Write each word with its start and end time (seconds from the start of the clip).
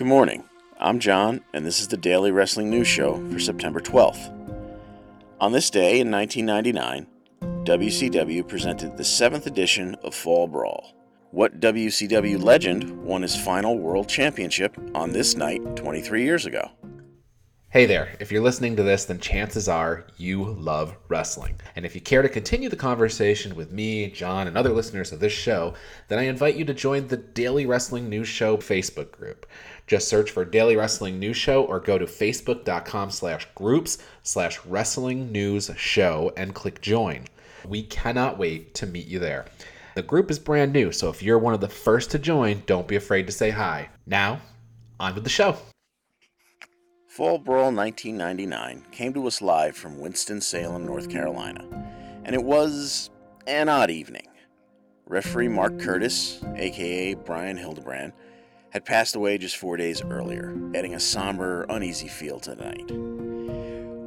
Good 0.00 0.06
morning. 0.06 0.44
I'm 0.78 0.98
John, 0.98 1.42
and 1.52 1.66
this 1.66 1.78
is 1.78 1.88
the 1.88 1.98
Daily 1.98 2.30
Wrestling 2.30 2.70
News 2.70 2.88
Show 2.88 3.22
for 3.30 3.38
September 3.38 3.80
12th. 3.80 4.32
On 5.38 5.52
this 5.52 5.68
day 5.68 6.00
in 6.00 6.10
1999, 6.10 7.06
WCW 7.66 8.48
presented 8.48 8.96
the 8.96 9.04
seventh 9.04 9.46
edition 9.46 9.94
of 9.96 10.14
Fall 10.14 10.48
Brawl. 10.48 10.94
What 11.32 11.60
WCW 11.60 12.42
legend 12.42 13.04
won 13.04 13.20
his 13.20 13.36
final 13.36 13.76
world 13.76 14.08
championship 14.08 14.74
on 14.94 15.12
this 15.12 15.36
night 15.36 15.60
23 15.76 16.24
years 16.24 16.46
ago? 16.46 16.70
Hey 17.72 17.86
there, 17.86 18.16
if 18.18 18.32
you're 18.32 18.42
listening 18.42 18.74
to 18.74 18.82
this, 18.82 19.04
then 19.04 19.20
chances 19.20 19.68
are 19.68 20.04
you 20.16 20.42
love 20.42 20.96
wrestling. 21.06 21.60
And 21.76 21.86
if 21.86 21.94
you 21.94 22.00
care 22.00 22.20
to 22.20 22.28
continue 22.28 22.68
the 22.68 22.74
conversation 22.74 23.54
with 23.54 23.70
me, 23.70 24.10
John, 24.10 24.48
and 24.48 24.58
other 24.58 24.72
listeners 24.72 25.12
of 25.12 25.20
this 25.20 25.32
show, 25.32 25.74
then 26.08 26.18
I 26.18 26.22
invite 26.22 26.56
you 26.56 26.64
to 26.64 26.74
join 26.74 27.06
the 27.06 27.16
Daily 27.16 27.66
Wrestling 27.66 28.08
News 28.08 28.26
Show 28.26 28.56
Facebook 28.56 29.12
group. 29.12 29.46
Just 29.86 30.08
search 30.08 30.32
for 30.32 30.44
Daily 30.44 30.74
Wrestling 30.74 31.20
News 31.20 31.36
Show 31.36 31.62
or 31.62 31.78
go 31.78 31.96
to 31.96 32.06
facebook.com 32.06 33.12
slash 33.12 33.46
groups 33.54 33.98
slash 34.24 34.58
wrestling 34.66 35.30
news 35.30 35.70
show 35.76 36.32
and 36.36 36.56
click 36.56 36.80
join. 36.80 37.26
We 37.64 37.84
cannot 37.84 38.36
wait 38.36 38.74
to 38.74 38.86
meet 38.86 39.06
you 39.06 39.20
there. 39.20 39.46
The 39.94 40.02
group 40.02 40.28
is 40.32 40.40
brand 40.40 40.72
new, 40.72 40.90
so 40.90 41.08
if 41.08 41.22
you're 41.22 41.38
one 41.38 41.54
of 41.54 41.60
the 41.60 41.68
first 41.68 42.10
to 42.10 42.18
join, 42.18 42.64
don't 42.66 42.88
be 42.88 42.96
afraid 42.96 43.28
to 43.28 43.32
say 43.32 43.50
hi. 43.50 43.90
Now, 44.06 44.40
on 44.98 45.14
with 45.14 45.22
the 45.22 45.30
show. 45.30 45.56
Fall 47.10 47.38
Brawl 47.38 47.72
1999 47.72 48.86
came 48.92 49.12
to 49.14 49.26
us 49.26 49.42
live 49.42 49.76
from 49.76 49.98
Winston-Salem, 49.98 50.86
North 50.86 51.10
Carolina, 51.10 51.66
and 52.24 52.36
it 52.36 52.44
was 52.44 53.10
an 53.48 53.68
odd 53.68 53.90
evening. 53.90 54.28
Referee 55.06 55.48
Mark 55.48 55.80
Curtis, 55.80 56.40
aka 56.54 57.14
Brian 57.14 57.56
Hildebrand, 57.56 58.12
had 58.70 58.84
passed 58.84 59.16
away 59.16 59.38
just 59.38 59.56
four 59.56 59.76
days 59.76 60.00
earlier, 60.02 60.56
adding 60.72 60.94
a 60.94 61.00
somber, 61.00 61.66
uneasy 61.68 62.06
feel 62.06 62.38
to 62.38 62.54
the 62.54 62.64
night. 62.64 62.92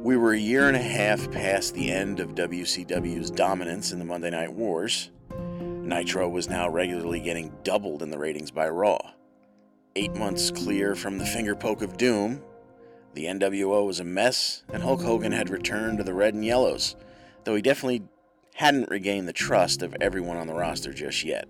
We 0.02 0.16
were 0.16 0.32
a 0.32 0.38
year 0.38 0.66
and 0.68 0.76
a 0.76 0.82
half 0.82 1.30
past 1.30 1.74
the 1.74 1.90
end 1.90 2.20
of 2.20 2.34
WCW's 2.34 3.30
dominance 3.30 3.92
in 3.92 3.98
the 3.98 4.06
Monday 4.06 4.30
Night 4.30 4.54
Wars. 4.54 5.10
Nitro 5.38 6.26
was 6.26 6.48
now 6.48 6.70
regularly 6.70 7.20
getting 7.20 7.52
doubled 7.64 8.02
in 8.02 8.08
the 8.08 8.18
ratings 8.18 8.50
by 8.50 8.66
Raw. 8.66 8.96
Eight 9.94 10.14
months 10.14 10.50
clear 10.50 10.94
from 10.94 11.18
the 11.18 11.26
finger 11.26 11.54
poke 11.54 11.82
of 11.82 11.98
doom, 11.98 12.42
the 13.14 13.26
NWO 13.26 13.86
was 13.86 14.00
a 14.00 14.04
mess, 14.04 14.64
and 14.72 14.82
Hulk 14.82 15.02
Hogan 15.02 15.32
had 15.32 15.50
returned 15.50 15.98
to 15.98 16.04
the 16.04 16.14
red 16.14 16.34
and 16.34 16.44
yellows, 16.44 16.96
though 17.44 17.54
he 17.54 17.62
definitely 17.62 18.02
hadn't 18.54 18.90
regained 18.90 19.28
the 19.28 19.32
trust 19.32 19.82
of 19.82 19.96
everyone 20.00 20.36
on 20.36 20.46
the 20.46 20.54
roster 20.54 20.92
just 20.92 21.24
yet. 21.24 21.48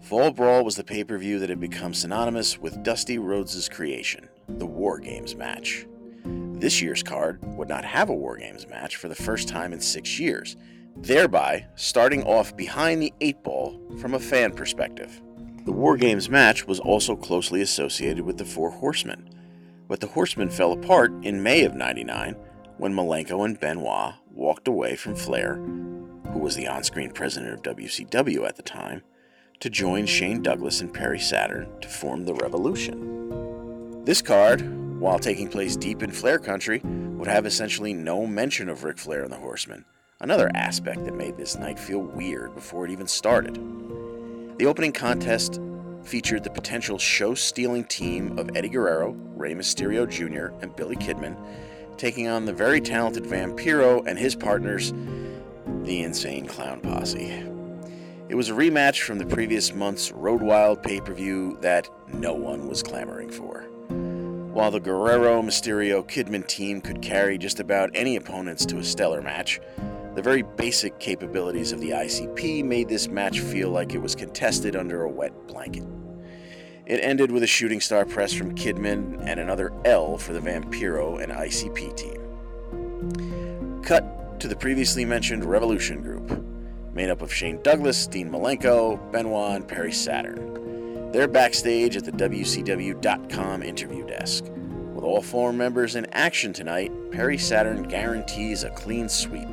Fall 0.00 0.30
Brawl 0.30 0.64
was 0.64 0.76
the 0.76 0.84
pay 0.84 1.04
per 1.04 1.18
view 1.18 1.38
that 1.38 1.50
had 1.50 1.60
become 1.60 1.92
synonymous 1.92 2.58
with 2.58 2.82
Dusty 2.82 3.18
Rhodes' 3.18 3.68
creation, 3.68 4.28
the 4.48 4.66
War 4.66 4.98
Games 4.98 5.36
match. 5.36 5.86
This 6.24 6.80
year's 6.82 7.02
card 7.02 7.40
would 7.56 7.68
not 7.68 7.84
have 7.84 8.08
a 8.08 8.14
War 8.14 8.36
Games 8.36 8.66
match 8.66 8.96
for 8.96 9.08
the 9.08 9.14
first 9.14 9.48
time 9.48 9.72
in 9.72 9.80
six 9.80 10.18
years, 10.18 10.56
thereby 10.96 11.66
starting 11.76 12.24
off 12.24 12.56
behind 12.56 13.02
the 13.02 13.12
eight 13.20 13.42
ball 13.42 13.80
from 14.00 14.14
a 14.14 14.20
fan 14.20 14.52
perspective. 14.52 15.20
The 15.64 15.72
War 15.72 15.96
Games 15.96 16.30
match 16.30 16.66
was 16.66 16.80
also 16.80 17.14
closely 17.14 17.60
associated 17.60 18.24
with 18.24 18.38
the 18.38 18.44
Four 18.44 18.70
Horsemen 18.70 19.28
but 19.88 20.00
the 20.00 20.06
Horsemen 20.06 20.50
fell 20.50 20.72
apart 20.72 21.12
in 21.22 21.42
May 21.42 21.64
of 21.64 21.74
99 21.74 22.36
when 22.76 22.94
Malenko 22.94 23.44
and 23.44 23.58
Benoit 23.58 24.14
walked 24.32 24.68
away 24.68 24.94
from 24.94 25.16
Flair, 25.16 25.56
who 25.56 26.38
was 26.38 26.54
the 26.54 26.68
on 26.68 26.84
screen 26.84 27.10
president 27.10 27.54
of 27.54 27.76
WCW 27.76 28.46
at 28.46 28.56
the 28.56 28.62
time, 28.62 29.02
to 29.60 29.70
join 29.70 30.06
Shane 30.06 30.42
Douglas 30.42 30.80
and 30.80 30.92
Perry 30.92 31.18
Saturn 31.18 31.68
to 31.80 31.88
form 31.88 32.24
the 32.24 32.34
Revolution. 32.34 34.04
This 34.04 34.22
card, 34.22 35.00
while 35.00 35.18
taking 35.18 35.48
place 35.48 35.76
deep 35.76 36.02
in 36.02 36.12
Flair 36.12 36.38
country, 36.38 36.80
would 36.84 37.26
have 37.26 37.46
essentially 37.46 37.92
no 37.92 38.26
mention 38.26 38.68
of 38.68 38.84
Ric 38.84 38.98
Flair 38.98 39.24
and 39.24 39.32
the 39.32 39.36
Horsemen, 39.36 39.84
another 40.20 40.50
aspect 40.54 41.04
that 41.04 41.16
made 41.16 41.36
this 41.36 41.56
night 41.56 41.78
feel 41.78 41.98
weird 41.98 42.54
before 42.54 42.84
it 42.84 42.92
even 42.92 43.08
started. 43.08 43.56
The 44.58 44.66
opening 44.66 44.92
contest 44.92 45.60
featured 46.08 46.42
the 46.42 46.50
potential 46.50 46.98
show 46.98 47.34
stealing 47.34 47.84
team 47.84 48.38
of 48.38 48.56
Eddie 48.56 48.70
Guerrero, 48.70 49.10
Rey 49.36 49.54
Mysterio 49.54 50.08
Jr., 50.08 50.56
and 50.62 50.74
Billy 50.74 50.96
Kidman, 50.96 51.36
taking 51.98 52.28
on 52.28 52.46
the 52.46 52.52
very 52.52 52.80
talented 52.80 53.24
Vampiro 53.24 54.06
and 54.06 54.18
his 54.18 54.34
partners, 54.34 54.94
the 55.82 56.02
Insane 56.02 56.46
Clown 56.46 56.80
Posse. 56.80 57.44
It 58.30 58.34
was 58.34 58.48
a 58.48 58.54
rematch 58.54 59.02
from 59.02 59.18
the 59.18 59.26
previous 59.26 59.74
month's 59.74 60.10
Road 60.10 60.40
Wild 60.40 60.82
pay 60.82 61.00
per 61.00 61.12
view 61.12 61.58
that 61.60 61.90
no 62.08 62.32
one 62.32 62.68
was 62.68 62.82
clamoring 62.82 63.30
for. 63.30 63.62
While 64.52 64.70
the 64.70 64.80
Guerrero 64.80 65.42
Mysterio 65.42 66.02
Kidman 66.02 66.46
team 66.46 66.80
could 66.80 67.02
carry 67.02 67.36
just 67.36 67.60
about 67.60 67.90
any 67.94 68.16
opponents 68.16 68.64
to 68.66 68.78
a 68.78 68.84
stellar 68.84 69.20
match, 69.20 69.60
the 70.14 70.22
very 70.22 70.42
basic 70.42 70.98
capabilities 70.98 71.70
of 71.70 71.80
the 71.80 71.90
ICP 71.90 72.64
made 72.64 72.88
this 72.88 73.08
match 73.08 73.40
feel 73.40 73.70
like 73.70 73.94
it 73.94 74.02
was 74.02 74.14
contested 74.14 74.74
under 74.74 75.02
a 75.02 75.08
wet 75.08 75.46
blanket. 75.46 75.84
It 76.88 77.00
ended 77.02 77.30
with 77.30 77.42
a 77.42 77.46
shooting 77.46 77.80
star 77.82 78.06
press 78.06 78.32
from 78.32 78.54
Kidman 78.54 79.22
and 79.26 79.38
another 79.38 79.72
L 79.84 80.16
for 80.16 80.32
the 80.32 80.40
Vampiro 80.40 81.22
and 81.22 81.30
ICP 81.30 81.94
team. 81.94 83.82
Cut 83.82 84.40
to 84.40 84.48
the 84.48 84.56
previously 84.56 85.04
mentioned 85.04 85.44
Revolution 85.44 86.00
group, 86.00 86.42
made 86.94 87.10
up 87.10 87.20
of 87.20 87.30
Shane 87.32 87.60
Douglas, 87.62 88.06
Dean 88.06 88.30
Malenko, 88.30 89.12
Benoit, 89.12 89.56
and 89.56 89.68
Perry 89.68 89.92
Saturn. 89.92 91.12
They're 91.12 91.28
backstage 91.28 91.94
at 91.98 92.04
the 92.04 92.12
WCW.com 92.12 93.62
interview 93.62 94.06
desk. 94.06 94.44
With 94.94 95.04
all 95.04 95.20
four 95.20 95.52
members 95.52 95.94
in 95.94 96.06
action 96.12 96.54
tonight, 96.54 96.90
Perry 97.10 97.36
Saturn 97.36 97.82
guarantees 97.82 98.64
a 98.64 98.70
clean 98.70 99.10
sweep. 99.10 99.48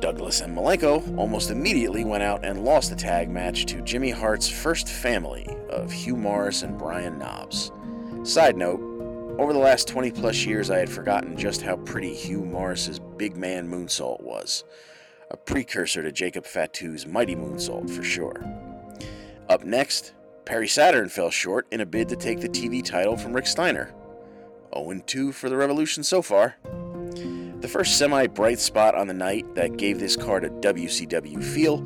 Douglas 0.00 0.40
and 0.40 0.56
Malenko 0.56 1.16
almost 1.18 1.50
immediately 1.50 2.04
went 2.04 2.22
out 2.22 2.44
and 2.44 2.64
lost 2.64 2.90
the 2.90 2.96
tag 2.96 3.28
match 3.28 3.66
to 3.66 3.82
Jimmy 3.82 4.10
Hart's 4.10 4.48
first 4.48 4.88
family 4.88 5.46
of 5.68 5.92
Hugh 5.92 6.16
Morris 6.16 6.62
and 6.62 6.78
Brian 6.78 7.18
Knobbs. 7.18 7.70
Side 8.22 8.56
note, 8.56 8.80
over 9.38 9.52
the 9.52 9.58
last 9.58 9.88
20 9.88 10.10
plus 10.10 10.44
years, 10.44 10.70
I 10.70 10.78
had 10.78 10.90
forgotten 10.90 11.36
just 11.36 11.62
how 11.62 11.76
pretty 11.76 12.14
Hugh 12.14 12.44
Morris's 12.44 12.98
big 12.98 13.36
man 13.36 13.70
moonsault 13.70 14.22
was. 14.22 14.64
A 15.30 15.36
precursor 15.36 16.02
to 16.02 16.12
Jacob 16.12 16.44
Fatu's 16.44 17.06
mighty 17.06 17.36
moonsault 17.36 17.88
for 17.90 18.02
sure. 18.02 18.42
Up 19.48 19.64
next, 19.64 20.14
Perry 20.44 20.68
Saturn 20.68 21.08
fell 21.08 21.30
short 21.30 21.66
in 21.70 21.80
a 21.80 21.86
bid 21.86 22.08
to 22.08 22.16
take 22.16 22.40
the 22.40 22.48
TV 22.48 22.84
title 22.84 23.16
from 23.16 23.32
Rick 23.32 23.46
Steiner. 23.46 23.94
0 24.74 25.02
2 25.06 25.32
for 25.32 25.48
the 25.48 25.56
Revolution 25.56 26.02
so 26.02 26.22
far. 26.22 26.56
The 27.60 27.68
first 27.68 27.98
semi 27.98 28.26
bright 28.26 28.58
spot 28.58 28.94
on 28.94 29.06
the 29.06 29.12
night 29.12 29.54
that 29.54 29.76
gave 29.76 30.00
this 30.00 30.16
card 30.16 30.44
a 30.44 30.50
WCW 30.50 31.44
feel 31.44 31.82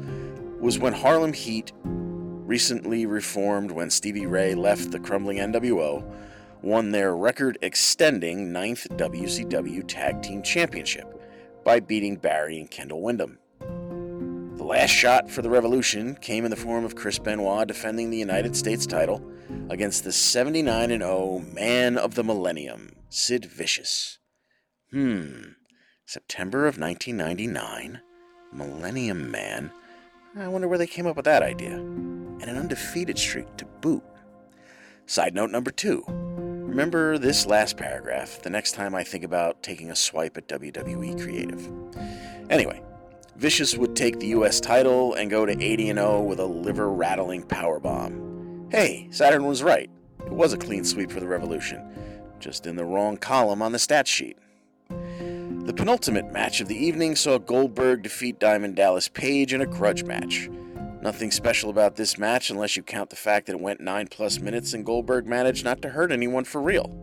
was 0.61 0.79
when 0.79 0.93
Harlem 0.93 1.33
Heat, 1.33 1.73
recently 1.83 3.07
reformed 3.07 3.73
when 3.73 3.91
Stevie 3.91 4.27
Ray 4.27 4.55
left 4.55 4.93
the 4.93 5.01
crumbling 5.01 5.39
NWO, 5.39 6.09
won 6.63 6.93
their 6.93 7.17
record 7.17 7.59
extending 7.61 8.53
ninth 8.53 8.87
WCW 8.91 9.83
Tag 9.89 10.23
Team 10.23 10.45
Championship 10.45 11.07
by 11.65 11.81
beating 11.81 12.17
Barry 12.17 12.61
and 12.61 12.71
Kendall 12.71 13.03
Windham. 13.03 13.41
The 13.59 14.65
last 14.65 14.91
shot 14.91 15.29
for 15.29 15.43
the 15.43 15.51
Revolution 15.51 16.15
came 16.21 16.45
in 16.45 16.53
the 16.53 16.57
form 16.57 16.85
of 16.85 16.95
Chris 16.95 17.19
Benoit 17.19 17.67
defending 17.67 18.11
the 18.11 18.17
United 18.17 18.55
States 18.55 18.87
title 18.87 19.29
against 19.71 20.05
the 20.05 20.13
79 20.13 20.91
0 20.91 21.45
Man 21.53 21.99
of 21.99 22.15
the 22.15 22.23
Millennium, 22.23 22.93
Sid 23.09 23.45
Vicious. 23.45 24.21
Hmm. 24.93 25.55
September 26.07 26.67
of 26.67 26.79
1999, 26.79 28.01
Millennium 28.53 29.31
Man. 29.31 29.73
I 30.37 30.49
wonder 30.49 30.69
where 30.69 30.77
they 30.77 30.87
came 30.87 31.07
up 31.07 31.17
with 31.17 31.25
that 31.25 31.43
idea. 31.43 31.77
And 31.77 32.43
an 32.43 32.59
undefeated 32.59 33.19
streak 33.19 33.57
to 33.57 33.65
boot. 33.65 34.03
Side 35.07 35.35
note 35.35 35.51
number 35.51 35.71
two. 35.71 36.05
Remember 36.07 37.17
this 37.17 37.47
last 37.47 37.79
paragraph 37.79 38.43
the 38.43 38.51
next 38.51 38.73
time 38.73 38.95
I 38.95 39.03
think 39.03 39.25
about 39.25 39.63
taking 39.63 39.91
a 39.91 39.97
swipe 39.97 40.37
at 40.37 40.47
WWE 40.49 41.23
Creative. 41.23 41.71
Anyway, 42.51 42.83
Vicious 43.37 43.75
would 43.79 43.97
take 43.97 44.21
the 44.21 44.29
US 44.29 44.61
title 44.61 45.15
and 45.15 45.31
go 45.31 45.47
to 45.47 45.59
80 45.59 45.87
0 45.87 46.23
with 46.23 46.39
a 46.39 46.45
liver 46.45 46.91
rattling 46.91 47.45
power 47.45 47.81
bomb. 47.81 48.69
Hey, 48.71 49.09
Saturn 49.11 49.47
was 49.47 49.63
right. 49.63 49.89
It 50.27 50.33
was 50.33 50.53
a 50.53 50.59
clean 50.59 50.85
sweep 50.85 51.11
for 51.11 51.21
the 51.21 51.29
Revolution, 51.29 51.83
just 52.41 52.67
in 52.67 52.77
the 52.77 52.85
wrong 52.85 53.17
column 53.17 53.63
on 53.63 53.73
the 53.73 53.79
stat 53.79 54.07
sheet. 54.07 54.37
The 55.65 55.73
penultimate 55.73 56.31
match 56.31 56.61
of 56.61 56.69
the 56.69 56.77
evening 56.77 57.17
saw 57.17 57.39
Goldberg 57.39 58.03
defeat 58.03 58.39
Diamond 58.39 58.77
Dallas 58.77 59.09
Page 59.09 59.55
in 59.55 59.63
a 59.63 59.67
grudge 59.67 60.05
match. 60.05 60.51
Nothing 61.01 61.31
special 61.31 61.71
about 61.71 61.97
this 61.97 62.19
match 62.19 62.51
unless 62.51 62.77
you 62.77 62.83
count 62.83 63.09
the 63.09 63.17
fact 63.17 63.47
that 63.47 63.55
it 63.55 63.61
went 63.63 63.81
9 63.81 64.09
plus 64.09 64.41
minutes 64.41 64.75
and 64.75 64.85
Goldberg 64.85 65.27
managed 65.27 65.65
not 65.65 65.81
to 65.81 65.89
hurt 65.89 66.13
anyone 66.13 66.45
for 66.45 66.61
real. 66.61 66.95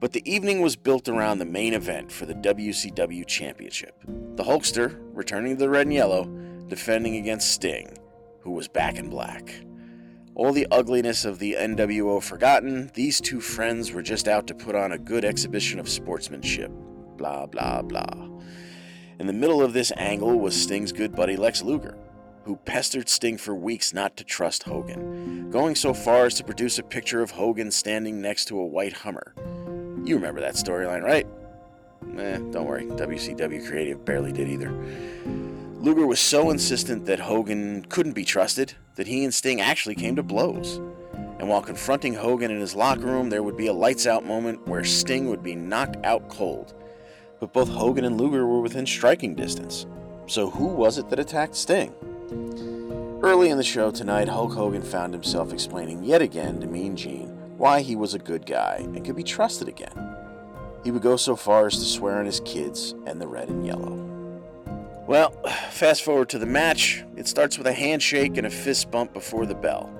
But 0.00 0.12
the 0.12 0.28
evening 0.28 0.60
was 0.60 0.74
built 0.74 1.08
around 1.08 1.38
the 1.38 1.44
main 1.44 1.72
event 1.72 2.10
for 2.10 2.26
the 2.26 2.34
WCW 2.34 3.24
Championship. 3.28 3.94
The 4.34 4.42
Hulkster, 4.42 4.98
returning 5.12 5.54
to 5.54 5.60
the 5.60 5.70
red 5.70 5.86
and 5.86 5.94
yellow, 5.94 6.24
defending 6.66 7.14
against 7.14 7.52
Sting, 7.52 7.96
who 8.40 8.50
was 8.50 8.66
back 8.66 8.96
in 8.96 9.08
black. 9.08 9.54
All 10.34 10.52
the 10.52 10.66
ugliness 10.72 11.24
of 11.24 11.38
the 11.38 11.54
NWO 11.56 12.20
forgotten, 12.20 12.90
these 12.94 13.20
two 13.20 13.40
friends 13.40 13.92
were 13.92 14.02
just 14.02 14.26
out 14.26 14.48
to 14.48 14.54
put 14.56 14.74
on 14.74 14.90
a 14.90 14.98
good 14.98 15.24
exhibition 15.24 15.78
of 15.78 15.88
sportsmanship. 15.88 16.72
Blah, 17.18 17.46
blah, 17.46 17.82
blah. 17.82 18.28
In 19.18 19.26
the 19.26 19.32
middle 19.32 19.60
of 19.60 19.72
this 19.72 19.92
angle 19.96 20.38
was 20.38 20.54
Sting's 20.54 20.92
good 20.92 21.14
buddy 21.14 21.36
Lex 21.36 21.62
Luger, 21.62 21.98
who 22.44 22.54
pestered 22.54 23.08
Sting 23.08 23.36
for 23.36 23.56
weeks 23.56 23.92
not 23.92 24.16
to 24.16 24.24
trust 24.24 24.62
Hogan, 24.62 25.50
going 25.50 25.74
so 25.74 25.92
far 25.92 26.26
as 26.26 26.34
to 26.34 26.44
produce 26.44 26.78
a 26.78 26.82
picture 26.84 27.20
of 27.20 27.32
Hogan 27.32 27.72
standing 27.72 28.20
next 28.20 28.44
to 28.46 28.60
a 28.60 28.64
white 28.64 28.92
Hummer. 28.92 29.34
You 30.04 30.14
remember 30.14 30.40
that 30.40 30.54
storyline, 30.54 31.02
right? 31.02 31.26
Eh, 32.16 32.38
don't 32.52 32.66
worry, 32.66 32.86
WCW 32.86 33.68
Creative 33.68 34.02
barely 34.04 34.30
did 34.30 34.48
either. 34.48 34.70
Luger 35.80 36.06
was 36.06 36.20
so 36.20 36.50
insistent 36.50 37.04
that 37.06 37.18
Hogan 37.18 37.84
couldn't 37.88 38.12
be 38.12 38.24
trusted 38.24 38.74
that 38.94 39.08
he 39.08 39.24
and 39.24 39.34
Sting 39.34 39.60
actually 39.60 39.96
came 39.96 40.14
to 40.14 40.22
blows. 40.22 40.80
And 41.38 41.48
while 41.48 41.62
confronting 41.62 42.14
Hogan 42.14 42.50
in 42.50 42.60
his 42.60 42.74
locker 42.74 43.06
room, 43.06 43.30
there 43.30 43.42
would 43.42 43.56
be 43.56 43.68
a 43.68 43.72
lights 43.72 44.06
out 44.06 44.24
moment 44.24 44.66
where 44.66 44.84
Sting 44.84 45.28
would 45.28 45.42
be 45.42 45.54
knocked 45.54 45.96
out 46.04 46.28
cold. 46.28 46.74
But 47.40 47.52
both 47.52 47.68
Hogan 47.68 48.04
and 48.04 48.20
Luger 48.20 48.46
were 48.46 48.60
within 48.60 48.86
striking 48.86 49.34
distance. 49.34 49.86
So 50.26 50.50
who 50.50 50.66
was 50.66 50.98
it 50.98 51.08
that 51.10 51.18
attacked 51.18 51.54
Sting? 51.54 51.94
Early 53.22 53.50
in 53.50 53.58
the 53.58 53.64
show 53.64 53.90
tonight, 53.90 54.28
Hulk 54.28 54.52
Hogan 54.52 54.82
found 54.82 55.12
himself 55.12 55.52
explaining 55.52 56.04
yet 56.04 56.22
again 56.22 56.60
to 56.60 56.66
Mean 56.66 56.96
Gene 56.96 57.34
why 57.56 57.80
he 57.80 57.96
was 57.96 58.14
a 58.14 58.18
good 58.18 58.46
guy 58.46 58.76
and 58.78 59.04
could 59.04 59.16
be 59.16 59.24
trusted 59.24 59.68
again. 59.68 60.16
He 60.84 60.92
would 60.92 61.02
go 61.02 61.16
so 61.16 61.34
far 61.34 61.66
as 61.66 61.74
to 61.74 61.84
swear 61.84 62.18
on 62.18 62.26
his 62.26 62.40
kids 62.40 62.94
and 63.04 63.20
the 63.20 63.26
red 63.26 63.48
and 63.48 63.66
yellow. 63.66 63.96
Well, 65.06 65.30
fast 65.70 66.02
forward 66.02 66.28
to 66.30 66.38
the 66.38 66.46
match. 66.46 67.04
It 67.16 67.26
starts 67.26 67.58
with 67.58 67.66
a 67.66 67.72
handshake 67.72 68.36
and 68.36 68.46
a 68.46 68.50
fist 68.50 68.90
bump 68.90 69.12
before 69.12 69.44
the 69.44 69.54
bell. 69.54 69.90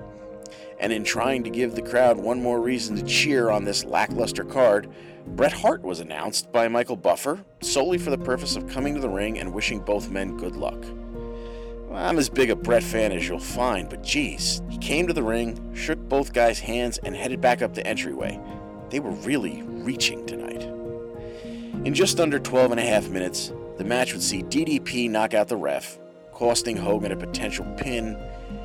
And 0.79 0.93
in 0.93 1.03
trying 1.03 1.43
to 1.43 1.49
give 1.49 1.75
the 1.75 1.81
crowd 1.81 2.17
one 2.17 2.41
more 2.41 2.61
reason 2.61 2.95
to 2.95 3.03
cheer 3.03 3.49
on 3.49 3.65
this 3.65 3.83
lackluster 3.83 4.45
card, 4.45 4.89
Bret 5.27 5.51
Hart 5.51 5.83
was 5.83 5.99
announced 5.99 6.51
by 6.51 6.67
Michael 6.67 6.95
Buffer 6.95 7.43
solely 7.61 7.97
for 7.97 8.09
the 8.09 8.17
purpose 8.17 8.55
of 8.55 8.67
coming 8.67 8.95
to 8.95 9.01
the 9.01 9.09
ring 9.09 9.39
and 9.39 9.53
wishing 9.53 9.79
both 9.79 10.09
men 10.09 10.37
good 10.37 10.55
luck. 10.55 10.83
Well, 11.89 11.97
I'm 11.97 12.17
as 12.17 12.29
big 12.29 12.49
a 12.49 12.55
Bret 12.55 12.83
fan 12.83 13.11
as 13.11 13.27
you'll 13.27 13.39
find, 13.39 13.89
but 13.89 14.03
geez, 14.03 14.61
he 14.69 14.77
came 14.77 15.07
to 15.07 15.13
the 15.13 15.23
ring, 15.23 15.73
shook 15.75 15.99
both 16.07 16.33
guys' 16.33 16.59
hands, 16.59 16.97
and 16.99 17.15
headed 17.15 17.41
back 17.41 17.61
up 17.61 17.73
the 17.73 17.85
entryway. 17.85 18.39
They 18.89 18.99
were 18.99 19.11
really 19.11 19.63
reaching 19.63 20.25
tonight. 20.25 20.63
In 21.85 21.93
just 21.93 22.19
under 22.19 22.39
12 22.39 22.71
and 22.71 22.79
a 22.79 22.83
half 22.83 23.09
minutes, 23.09 23.51
the 23.77 23.83
match 23.83 24.13
would 24.13 24.21
see 24.21 24.43
DDP 24.43 25.09
knock 25.09 25.33
out 25.33 25.47
the 25.47 25.57
ref, 25.57 25.97
costing 26.31 26.77
Hogan 26.77 27.11
a 27.11 27.15
potential 27.15 27.65
pin, 27.77 28.15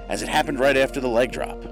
as 0.08 0.22
it 0.22 0.28
happened 0.28 0.60
right 0.60 0.76
after 0.76 1.00
the 1.00 1.08
leg 1.08 1.32
drop. 1.32 1.62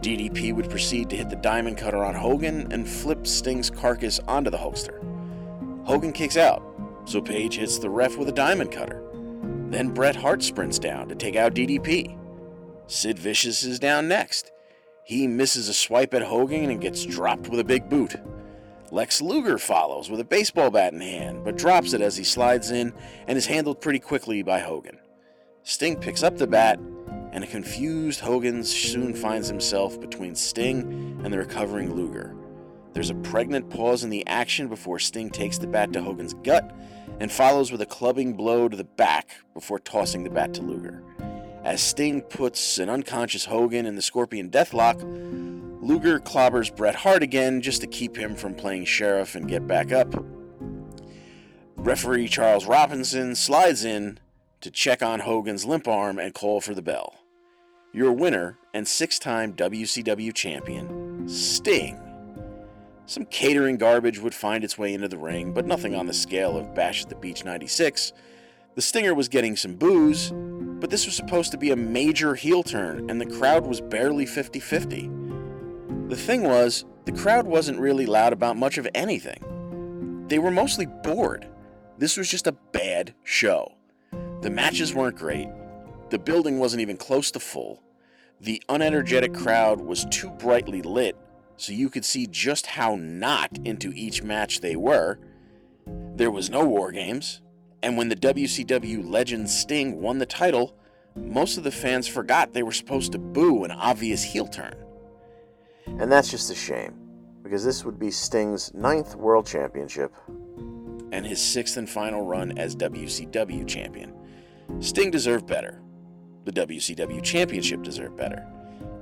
DDP 0.00 0.54
would 0.54 0.70
proceed 0.70 1.10
to 1.10 1.16
hit 1.16 1.30
the 1.30 1.36
diamond 1.36 1.78
cutter 1.78 2.04
on 2.04 2.14
Hogan 2.14 2.70
and 2.72 2.88
flip 2.88 3.26
Sting's 3.26 3.70
carcass 3.70 4.20
onto 4.28 4.50
the 4.50 4.58
Hulkster. 4.58 5.02
Hogan 5.84 6.12
kicks 6.12 6.36
out, 6.36 6.62
so 7.04 7.20
Page 7.20 7.56
hits 7.56 7.78
the 7.78 7.90
ref 7.90 8.16
with 8.16 8.28
a 8.28 8.32
diamond 8.32 8.70
cutter. 8.70 9.02
Then 9.70 9.90
Bret 9.90 10.16
Hart 10.16 10.42
sprints 10.42 10.78
down 10.78 11.08
to 11.08 11.14
take 11.14 11.36
out 11.36 11.54
DDP. 11.54 12.16
Sid 12.86 13.18
Vicious 13.18 13.64
is 13.64 13.78
down 13.78 14.06
next. 14.06 14.52
He 15.04 15.26
misses 15.26 15.68
a 15.68 15.74
swipe 15.74 16.14
at 16.14 16.22
Hogan 16.22 16.70
and 16.70 16.80
gets 16.80 17.04
dropped 17.04 17.48
with 17.48 17.60
a 17.60 17.64
big 17.64 17.88
boot. 17.88 18.16
Lex 18.92 19.20
Luger 19.20 19.58
follows 19.58 20.08
with 20.10 20.20
a 20.20 20.24
baseball 20.24 20.70
bat 20.70 20.92
in 20.92 21.00
hand, 21.00 21.44
but 21.44 21.56
drops 21.56 21.92
it 21.92 22.00
as 22.00 22.16
he 22.16 22.24
slides 22.24 22.70
in 22.70 22.92
and 23.26 23.36
is 23.36 23.46
handled 23.46 23.80
pretty 23.80 23.98
quickly 23.98 24.42
by 24.42 24.60
Hogan. 24.60 24.98
Sting 25.64 25.96
picks 25.96 26.22
up 26.22 26.36
the 26.36 26.46
bat, 26.46 26.78
and 27.36 27.44
a 27.44 27.46
confused 27.46 28.20
Hogan 28.20 28.64
soon 28.64 29.12
finds 29.12 29.46
himself 29.46 30.00
between 30.00 30.34
Sting 30.34 31.20
and 31.22 31.30
the 31.30 31.36
recovering 31.36 31.94
Luger. 31.94 32.34
There's 32.94 33.10
a 33.10 33.14
pregnant 33.16 33.68
pause 33.68 34.02
in 34.04 34.08
the 34.08 34.26
action 34.26 34.68
before 34.68 34.98
Sting 34.98 35.28
takes 35.28 35.58
the 35.58 35.66
bat 35.66 35.92
to 35.92 36.00
Hogan's 36.00 36.32
gut 36.32 36.74
and 37.20 37.30
follows 37.30 37.70
with 37.70 37.82
a 37.82 37.86
clubbing 37.86 38.32
blow 38.32 38.70
to 38.70 38.76
the 38.76 38.84
back 38.84 39.36
before 39.52 39.78
tossing 39.78 40.24
the 40.24 40.30
bat 40.30 40.54
to 40.54 40.62
Luger. 40.62 41.02
As 41.62 41.82
Sting 41.82 42.22
puts 42.22 42.78
an 42.78 42.88
unconscious 42.88 43.44
Hogan 43.44 43.84
in 43.84 43.96
the 43.96 44.02
Scorpion 44.02 44.50
Deathlock, 44.50 45.02
Luger 45.82 46.18
clobbers 46.18 46.74
Bret 46.74 46.94
Hart 46.94 47.22
again 47.22 47.60
just 47.60 47.82
to 47.82 47.86
keep 47.86 48.16
him 48.16 48.34
from 48.34 48.54
playing 48.54 48.86
sheriff 48.86 49.34
and 49.34 49.46
get 49.46 49.66
back 49.66 49.92
up. 49.92 50.24
Referee 51.76 52.28
Charles 52.28 52.64
Robinson 52.64 53.34
slides 53.34 53.84
in 53.84 54.20
to 54.62 54.70
check 54.70 55.02
on 55.02 55.20
Hogan's 55.20 55.66
limp 55.66 55.86
arm 55.86 56.18
and 56.18 56.32
call 56.32 56.62
for 56.62 56.72
the 56.72 56.80
bell. 56.80 57.25
Your 57.96 58.12
winner 58.12 58.58
and 58.74 58.86
six 58.86 59.18
time 59.18 59.54
WCW 59.54 60.34
champion, 60.34 61.26
Sting. 61.26 61.98
Some 63.06 63.24
catering 63.24 63.78
garbage 63.78 64.18
would 64.18 64.34
find 64.34 64.62
its 64.62 64.76
way 64.76 64.92
into 64.92 65.08
the 65.08 65.16
ring, 65.16 65.54
but 65.54 65.64
nothing 65.64 65.94
on 65.94 66.06
the 66.06 66.12
scale 66.12 66.58
of 66.58 66.74
Bash 66.74 67.04
at 67.04 67.08
the 67.08 67.14
Beach 67.14 67.42
96. 67.42 68.12
The 68.74 68.82
Stinger 68.82 69.14
was 69.14 69.30
getting 69.30 69.56
some 69.56 69.76
boos, 69.76 70.30
but 70.78 70.90
this 70.90 71.06
was 71.06 71.16
supposed 71.16 71.52
to 71.52 71.56
be 71.56 71.70
a 71.70 71.76
major 71.76 72.34
heel 72.34 72.62
turn, 72.62 73.08
and 73.08 73.18
the 73.18 73.34
crowd 73.38 73.66
was 73.66 73.80
barely 73.80 74.26
50 74.26 74.60
50. 74.60 75.10
The 76.08 76.16
thing 76.16 76.42
was, 76.42 76.84
the 77.06 77.12
crowd 77.12 77.46
wasn't 77.46 77.80
really 77.80 78.04
loud 78.04 78.34
about 78.34 78.58
much 78.58 78.76
of 78.76 78.86
anything. 78.94 80.26
They 80.28 80.38
were 80.38 80.50
mostly 80.50 80.84
bored. 80.84 81.48
This 81.96 82.18
was 82.18 82.28
just 82.28 82.46
a 82.46 82.52
bad 82.52 83.14
show. 83.24 83.72
The 84.42 84.50
matches 84.50 84.92
weren't 84.92 85.16
great. 85.16 85.48
The 86.10 86.18
building 86.18 86.58
wasn't 86.58 86.82
even 86.82 86.98
close 86.98 87.30
to 87.30 87.40
full. 87.40 87.82
The 88.40 88.62
unenergetic 88.68 89.34
crowd 89.34 89.80
was 89.80 90.04
too 90.10 90.30
brightly 90.30 90.82
lit, 90.82 91.16
so 91.56 91.72
you 91.72 91.88
could 91.88 92.04
see 92.04 92.26
just 92.26 92.66
how 92.66 92.96
not 92.96 93.58
into 93.64 93.92
each 93.94 94.22
match 94.22 94.60
they 94.60 94.76
were. 94.76 95.18
There 96.16 96.30
was 96.30 96.50
no 96.50 96.64
War 96.66 96.92
Games, 96.92 97.40
and 97.82 97.96
when 97.96 98.10
the 98.10 98.16
WCW 98.16 99.08
legend 99.08 99.48
Sting 99.48 100.02
won 100.02 100.18
the 100.18 100.26
title, 100.26 100.76
most 101.14 101.56
of 101.56 101.64
the 101.64 101.70
fans 101.70 102.06
forgot 102.06 102.52
they 102.52 102.62
were 102.62 102.72
supposed 102.72 103.12
to 103.12 103.18
boo 103.18 103.64
an 103.64 103.70
obvious 103.70 104.22
heel 104.22 104.46
turn. 104.46 104.74
And 105.86 106.12
that's 106.12 106.30
just 106.30 106.50
a 106.50 106.54
shame, 106.54 106.94
because 107.42 107.64
this 107.64 107.86
would 107.86 107.98
be 107.98 108.10
Sting's 108.10 108.74
ninth 108.74 109.14
world 109.14 109.46
championship 109.46 110.12
and 111.10 111.24
his 111.24 111.40
sixth 111.40 111.78
and 111.78 111.88
final 111.88 112.26
run 112.26 112.58
as 112.58 112.76
WCW 112.76 113.66
champion. 113.66 114.12
Sting 114.80 115.10
deserved 115.10 115.46
better. 115.46 115.80
The 116.46 116.52
WCW 116.52 117.24
championship 117.24 117.82
deserved 117.82 118.16
better. 118.16 118.46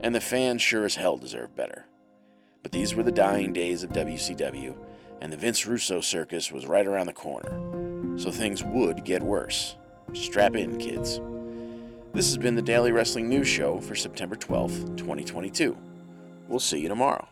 And 0.01 0.15
the 0.15 0.21
fans 0.21 0.63
sure 0.63 0.87
as 0.87 0.95
hell 0.95 1.19
deserved 1.19 1.55
better. 1.55 1.85
But 2.63 2.73
these 2.73 2.95
were 2.95 3.03
the 3.03 3.13
dying 3.13 3.53
days 3.53 3.83
of 3.83 3.91
WCW, 3.91 4.75
and 5.21 5.31
the 5.31 5.37
Vince 5.37 5.67
Russo 5.67 6.01
circus 6.01 6.51
was 6.51 6.67
right 6.67 6.87
around 6.87 7.05
the 7.05 7.13
corner. 7.13 8.19
So 8.19 8.31
things 8.31 8.65
would 8.65 9.05
get 9.05 9.23
worse. 9.23 9.77
Strap 10.15 10.57
in, 10.57 10.79
kids. 10.79 11.21
This 12.15 12.29
has 12.29 12.39
been 12.39 12.55
the 12.55 12.63
Daily 12.63 12.93
Wrestling 12.93 13.29
News 13.29 13.49
Show 13.49 13.79
for 13.79 13.95
September 13.95 14.37
12th, 14.37 14.97
2022. 14.97 15.77
We'll 16.49 16.61
see 16.61 16.79
you 16.79 16.89
tomorrow. 16.89 17.29